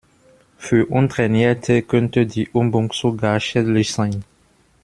[0.57, 4.25] Für Untrainierte könnte die Übung sogar schädlich sein.